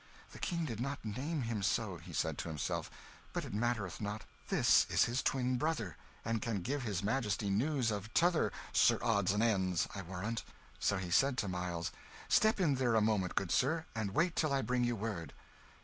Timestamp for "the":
0.31-0.39